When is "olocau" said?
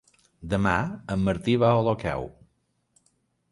1.83-2.27